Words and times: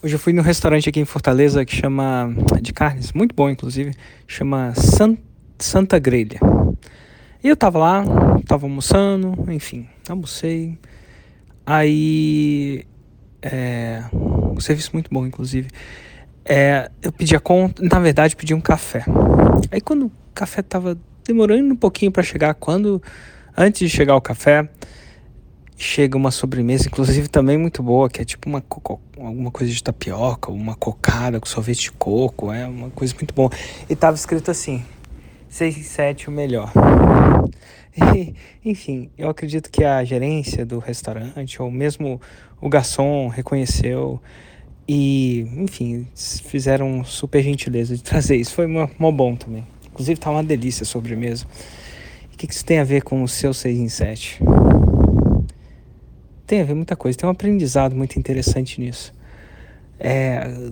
Hoje 0.00 0.14
eu 0.14 0.18
fui 0.20 0.32
num 0.32 0.42
restaurante 0.42 0.88
aqui 0.88 1.00
em 1.00 1.04
Fortaleza 1.04 1.64
que 1.64 1.74
chama. 1.74 2.32
de 2.62 2.72
carnes, 2.72 3.12
muito 3.12 3.34
bom 3.34 3.50
inclusive, 3.50 3.94
chama 4.28 4.72
San, 4.76 5.16
Santa 5.58 5.98
Grelha. 5.98 6.38
E 7.42 7.48
eu 7.48 7.56
tava 7.56 7.80
lá, 7.80 8.04
tava 8.46 8.66
almoçando, 8.66 9.34
enfim, 9.50 9.88
almocei. 10.08 10.78
Aí. 11.66 12.84
É, 13.42 14.04
um 14.12 14.60
serviço 14.60 14.90
muito 14.92 15.10
bom, 15.12 15.26
inclusive. 15.26 15.68
É, 16.44 16.88
eu 17.02 17.10
pedi 17.10 17.34
a 17.34 17.40
conta, 17.40 17.82
na 17.82 17.98
verdade, 17.98 18.36
pedi 18.36 18.54
um 18.54 18.60
café. 18.60 19.04
Aí 19.68 19.80
quando 19.80 20.06
o 20.06 20.12
café 20.32 20.62
tava 20.62 20.96
demorando 21.24 21.74
um 21.74 21.76
pouquinho 21.76 22.12
para 22.12 22.22
chegar, 22.22 22.54
quando. 22.54 23.02
Antes 23.56 23.80
de 23.80 23.88
chegar 23.88 24.14
o 24.14 24.20
café, 24.20 24.68
chega 25.78 26.16
uma 26.16 26.32
sobremesa, 26.32 26.88
inclusive 26.88 27.28
também 27.28 27.56
muito 27.56 27.82
boa, 27.82 28.10
que 28.10 28.20
é 28.20 28.24
tipo 28.24 28.48
uma 28.48 28.62
alguma 29.16 29.50
coisa 29.50 29.72
de 29.72 29.82
tapioca, 29.82 30.50
uma 30.50 30.74
cocada 30.74 31.38
com 31.38 31.46
sorvete 31.46 31.82
de 31.82 31.92
coco, 31.92 32.52
é 32.52 32.66
uma 32.66 32.90
coisa 32.90 33.14
muito 33.14 33.32
boa. 33.32 33.50
E 33.88 33.94
tava 33.94 34.16
escrito 34.16 34.50
assim: 34.50 34.84
6 35.48 35.76
e 35.76 35.84
7 35.84 36.28
o 36.28 36.32
melhor. 36.32 36.72
E, 38.14 38.32
enfim, 38.64 39.10
eu 39.18 39.28
acredito 39.28 39.68
que 39.68 39.82
a 39.82 40.04
gerência 40.04 40.64
do 40.64 40.78
restaurante, 40.78 41.60
ou 41.60 41.68
mesmo 41.68 42.20
o 42.60 42.68
garçom, 42.68 43.26
reconheceu 43.26 44.20
e, 44.86 45.40
enfim, 45.56 46.06
fizeram 46.14 47.02
super 47.02 47.42
gentileza 47.42 47.96
de 47.96 48.02
trazer 48.04 48.36
isso. 48.36 48.54
Foi 48.54 48.68
mó 48.68 49.10
bom 49.10 49.34
também. 49.34 49.66
Inclusive, 49.84 50.20
tá 50.20 50.30
uma 50.30 50.44
delícia 50.44 50.84
a 50.84 50.86
sobremesa. 50.86 51.44
O 52.32 52.36
que, 52.36 52.46
que 52.46 52.54
isso 52.54 52.64
tem 52.64 52.78
a 52.78 52.84
ver 52.84 53.02
com 53.02 53.20
o 53.24 53.26
seu 53.26 53.52
6 53.52 53.78
em 53.78 53.88
7? 53.88 54.38
Tem 56.48 56.62
a 56.62 56.64
ver 56.64 56.72
muita 56.72 56.96
coisa. 56.96 57.18
Tem 57.18 57.28
um 57.28 57.32
aprendizado 57.32 57.94
muito 57.94 58.18
interessante 58.18 58.80
nisso. 58.80 59.14
É, 60.00 60.70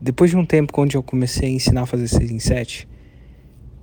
depois 0.00 0.30
de 0.30 0.36
um 0.38 0.46
tempo 0.46 0.72
onde 0.80 0.96
eu 0.96 1.02
comecei 1.02 1.50
a 1.50 1.52
ensinar 1.52 1.82
a 1.82 1.86
fazer 1.86 2.08
6 2.08 2.30
em 2.30 2.38
7, 2.38 2.88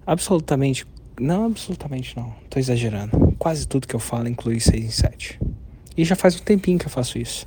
absolutamente, 0.04 0.88
não 1.20 1.46
absolutamente 1.46 2.18
não, 2.18 2.34
tô 2.50 2.58
exagerando. 2.58 3.36
Quase 3.38 3.68
tudo 3.68 3.88
que 3.88 3.96
eu 3.96 4.00
falo 4.00 4.28
inclui 4.28 4.59
6 4.59 4.84
em 4.84 4.90
7. 4.90 5.40
E 5.96 6.04
já 6.04 6.16
faz 6.16 6.36
um 6.36 6.44
tempinho 6.44 6.80
que 6.80 6.88
eu 6.88 6.90
faço 6.90 7.20
isso. 7.20 7.46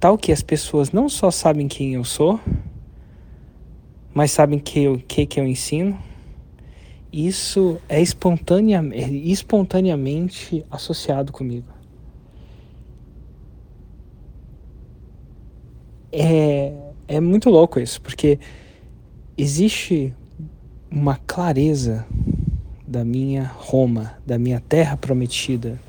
Tal 0.00 0.18
que 0.18 0.32
as 0.32 0.42
pessoas 0.42 0.90
não 0.90 1.08
só 1.08 1.30
sabem 1.30 1.68
quem 1.68 1.94
eu 1.94 2.02
sou, 2.02 2.40
mas 4.12 4.32
sabem 4.32 4.58
que 4.58 4.88
o 4.88 4.98
que, 4.98 5.24
que 5.24 5.38
eu 5.38 5.46
ensino. 5.46 5.96
Isso 7.12 7.78
é 7.88 8.02
espontaneamente, 8.02 9.30
espontaneamente 9.30 10.66
associado 10.68 11.30
comigo. 11.30 11.81
É, 16.12 16.74
é 17.08 17.20
muito 17.20 17.48
louco 17.48 17.80
isso, 17.80 18.00
porque 18.02 18.38
existe 19.36 20.12
uma 20.90 21.18
clareza 21.26 22.06
da 22.86 23.02
minha 23.02 23.50
Roma, 23.56 24.12
da 24.26 24.38
minha 24.38 24.60
terra 24.60 24.94
prometida, 24.94 25.80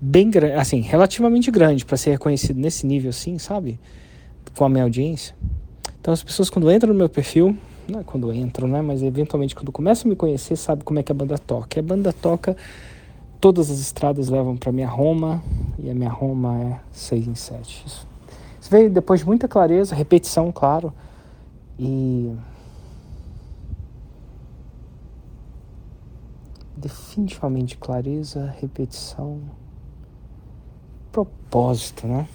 bem 0.00 0.30
grande, 0.30 0.54
assim, 0.54 0.80
relativamente 0.80 1.50
grande 1.50 1.84
para 1.84 1.96
ser 1.96 2.10
reconhecido 2.10 2.60
nesse 2.60 2.86
nível 2.86 3.10
assim, 3.10 3.38
sabe? 3.38 3.80
Com 4.56 4.64
a 4.64 4.68
minha 4.68 4.84
audiência. 4.84 5.34
Então 6.00 6.14
as 6.14 6.22
pessoas 6.22 6.48
quando 6.48 6.70
entram 6.70 6.92
no 6.92 6.98
meu 6.98 7.08
perfil, 7.08 7.56
não 7.88 7.98
é 7.98 8.04
quando 8.04 8.32
entram, 8.32 8.68
né, 8.68 8.80
mas 8.80 9.02
eventualmente 9.02 9.56
quando 9.56 9.72
começam 9.72 10.08
a 10.08 10.10
me 10.10 10.16
conhecer, 10.16 10.54
sabe 10.54 10.84
como 10.84 11.00
é 11.00 11.02
que 11.02 11.10
a 11.10 11.14
banda 11.14 11.36
toca. 11.36 11.76
E 11.76 11.80
a 11.80 11.82
banda 11.82 12.12
toca 12.12 12.56
todas 13.40 13.68
as 13.68 13.80
estradas 13.80 14.28
levam 14.28 14.56
para 14.56 14.70
minha 14.70 14.88
Roma 14.88 15.42
e 15.82 15.90
a 15.90 15.94
minha 15.94 16.10
Roma 16.10 16.56
é 16.60 16.80
6 16.92 17.26
em 17.26 17.34
7. 17.34 17.84
Isso 17.84 18.07
isso 18.68 18.70
veio 18.70 18.90
depois 18.90 19.20
de 19.20 19.26
muita 19.26 19.48
clareza, 19.48 19.94
repetição, 19.94 20.52
claro. 20.52 20.92
E. 21.78 22.34
Definitivamente 26.76 27.76
clareza, 27.76 28.54
repetição, 28.60 29.40
propósito, 31.10 32.06
né? 32.06 32.28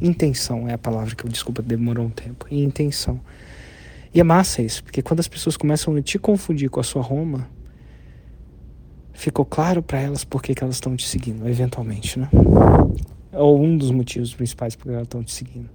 Intenção 0.00 0.66
é 0.68 0.72
a 0.72 0.78
palavra 0.78 1.14
que 1.14 1.24
eu, 1.24 1.28
desculpa, 1.28 1.60
demorou 1.60 2.06
um 2.06 2.10
tempo. 2.10 2.46
Intenção. 2.50 3.20
E 4.14 4.20
é 4.20 4.22
massa 4.22 4.62
isso, 4.62 4.82
porque 4.84 5.02
quando 5.02 5.20
as 5.20 5.28
pessoas 5.28 5.56
começam 5.56 5.94
a 5.96 6.00
te 6.00 6.18
confundir 6.18 6.70
com 6.70 6.80
a 6.80 6.84
sua 6.84 7.02
Roma, 7.02 7.46
ficou 9.12 9.44
claro 9.44 9.82
para 9.82 10.00
elas 10.00 10.24
por 10.24 10.40
que, 10.42 10.54
que 10.54 10.62
elas 10.62 10.76
estão 10.76 10.96
te 10.96 11.06
seguindo, 11.06 11.46
eventualmente, 11.46 12.18
né? 12.18 12.30
Ou 13.36 13.62
um 13.62 13.76
dos 13.76 13.90
motivos 13.90 14.34
principais 14.34 14.74
porque 14.74 14.90
elas 14.90 15.04
estão 15.04 15.22
te 15.22 15.32
seguindo. 15.32 15.68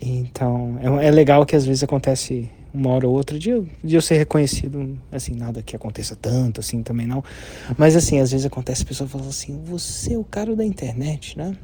Então, 0.00 0.78
é, 0.80 1.06
é, 1.06 1.10
legal 1.10 1.44
que 1.44 1.56
às 1.56 1.66
vezes 1.66 1.82
acontece 1.82 2.48
uma 2.72 2.90
hora 2.90 3.08
ou 3.08 3.14
outra 3.14 3.38
de, 3.38 3.62
de 3.82 3.96
eu 3.96 4.02
ser 4.02 4.18
reconhecido, 4.18 4.96
assim, 5.10 5.34
nada 5.34 5.62
que 5.62 5.74
aconteça 5.74 6.14
tanto, 6.14 6.60
assim, 6.60 6.82
também 6.82 7.06
não. 7.06 7.24
Mas, 7.76 7.96
assim, 7.96 8.20
às 8.20 8.30
vezes 8.30 8.46
acontece, 8.46 8.82
a 8.82 8.86
pessoa 8.86 9.08
fala 9.08 9.26
assim, 9.26 9.60
você 9.64 10.14
é 10.14 10.18
o 10.18 10.24
cara 10.24 10.54
da 10.54 10.64
internet, 10.64 11.36
né? 11.36 11.56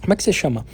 Como 0.00 0.12
é 0.12 0.16
que 0.16 0.22
você 0.22 0.32
chama? 0.32 0.64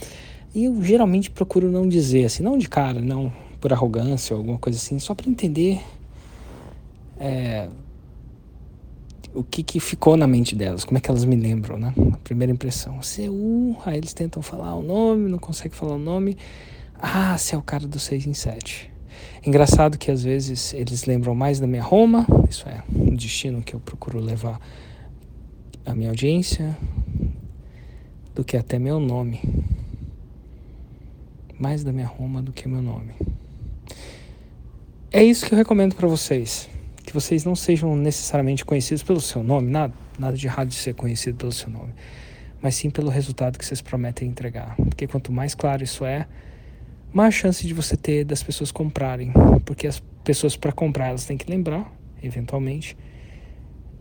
E 0.55 0.65
eu 0.65 0.83
geralmente 0.83 1.31
procuro 1.31 1.71
não 1.71 1.89
dizer, 1.89 2.27
assim, 2.27 2.43
não 2.43 2.59
de 2.59 2.69
cara, 2.69 3.01
não 3.01 3.33
por 3.61 3.73
arrogância 3.73 4.35
ou 4.35 4.41
alguma 4.41 4.59
coisa 4.59 4.79
assim, 4.79 4.99
só 4.99 5.15
para 5.15 5.29
entender 5.29 5.81
é, 7.19 7.69
o 9.35 9.45
que, 9.45 9.63
que 9.63 9.79
ficou 9.79 10.17
na 10.17 10.27
mente 10.27 10.55
delas, 10.55 10.85
como 10.85 10.99
é 10.99 11.01
que 11.01 11.11
elas 11.11 11.25
me 11.25 11.37
lembram, 11.37 11.79
né? 11.79 11.95
A 12.13 12.17
primeira 12.19 12.53
impressão. 12.53 12.99
O. 13.29 13.77
Aí 13.85 13.99
eles 13.99 14.13
tentam 14.13 14.43
falar 14.43 14.75
o 14.75 14.83
nome, 14.83 15.31
não 15.31 15.39
conseguem 15.39 15.77
falar 15.77 15.95
o 15.95 15.99
nome. 15.99 16.37
Ah, 16.99 17.37
você 17.37 17.55
é 17.55 17.59
o 17.59 17.63
cara 17.63 17.87
do 17.87 17.99
6 17.99 18.27
em 18.27 18.35
7. 18.35 18.91
Engraçado 19.47 19.97
que 19.97 20.11
às 20.11 20.23
vezes 20.23 20.75
eles 20.75 21.05
lembram 21.05 21.35
mais 21.35 21.61
da 21.61 21.67
minha 21.67 21.83
Roma, 21.83 22.27
isso 22.49 22.69
é, 22.69 22.83
um 22.95 23.15
destino 23.15 23.63
que 23.63 23.75
eu 23.75 23.81
procuro 23.81 24.19
levar 24.19 24.61
a 25.85 25.95
minha 25.95 26.11
audiência, 26.11 26.77
do 28.35 28.45
que 28.45 28.57
até 28.57 28.79
meu 28.79 29.01
nome. 29.01 29.41
Mais 31.59 31.85
da 31.85 31.93
minha 31.93 32.07
Roma 32.07 32.43
do 32.43 32.53
que 32.53 32.69
meu 32.69 32.83
nome. 32.83 33.13
É 35.13 35.23
isso 35.23 35.47
que 35.47 35.53
eu 35.53 35.59
recomendo 35.59 35.95
para 35.95 36.07
vocês 36.07 36.70
que 37.11 37.15
vocês 37.15 37.45
não 37.45 37.57
sejam 37.57 37.97
necessariamente 37.97 38.65
conhecidos 38.65 39.03
pelo 39.03 39.21
seu 39.21 39.43
nome, 39.43 39.69
nada, 39.69 39.93
nada 40.17 40.37
de 40.37 40.47
errado 40.47 40.69
de 40.69 40.77
ser 40.77 40.95
conhecido 40.95 41.37
pelo 41.37 41.51
seu 41.51 41.69
nome, 41.69 41.93
mas 42.63 42.77
sim 42.77 42.89
pelo 42.89 43.11
resultado 43.11 43.59
que 43.59 43.67
vocês 43.67 43.83
prometem 43.83 44.29
entregar. 44.29 44.77
Porque 44.77 45.09
quanto 45.09 45.33
mais 45.33 45.53
claro 45.53 45.83
isso 45.83 46.05
é, 46.05 46.29
mais 47.13 47.35
chance 47.35 47.67
de 47.67 47.75
você 47.75 47.97
ter 47.97 48.25
das 48.25 48.45
pessoas 48.45 48.71
comprarem, 48.71 49.33
porque 49.65 49.89
as 49.89 50.01
pessoas 50.23 50.57
para 50.57 50.71
comprar 50.71 51.09
elas 51.09 51.25
têm 51.25 51.37
que 51.37 51.51
lembrar, 51.51 51.93
eventualmente, 52.23 52.97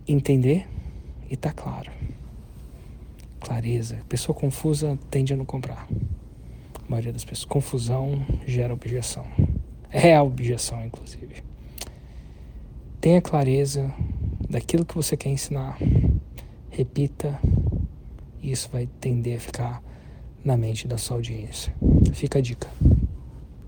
entender 0.08 0.68
e 1.32 1.36
tá 1.36 1.52
claro. 1.52 1.92
Clareza. 3.40 4.02
Pessoa 4.08 4.36
confusa 4.36 5.00
tende 5.10 5.34
a 5.34 5.36
não 5.36 5.46
comprar. 5.46 5.88
A 6.76 6.90
maioria 6.92 7.14
das 7.14 7.26
pessoas. 7.26 7.46
Confusão 7.46 8.24
gera 8.46 8.72
objeção. 8.72 9.26
É 9.90 10.16
a 10.16 10.22
objeção, 10.22 10.86
inclusive. 10.86 11.50
Tenha 13.02 13.22
clareza 13.22 13.94
daquilo 14.50 14.84
que 14.84 14.94
você 14.94 15.16
quer 15.16 15.30
ensinar. 15.30 15.78
Repita. 16.70 17.40
Isso 18.44 18.70
vai 18.72 18.90
tender 19.00 19.38
a 19.38 19.40
ficar 19.40 19.84
na 20.44 20.58
mente 20.58 20.86
da 20.86 20.98
sua 20.98 21.16
audiência. 21.16 21.74
Fica 22.14 22.40
a 22.40 22.42
dica. 22.42 22.68